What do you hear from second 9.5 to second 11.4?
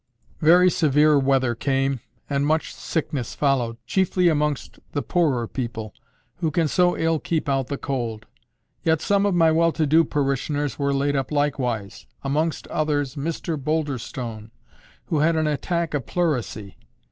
well to do parishioners were laid up